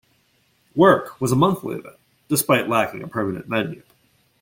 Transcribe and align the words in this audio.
"Work" 0.75 1.21
was 1.21 1.31
a 1.31 1.35
monthly 1.35 1.75
event, 1.75 1.97
despite 2.27 2.67
lacking 2.67 3.03
a 3.03 3.07
permanent 3.07 3.45
venue. 3.45 3.83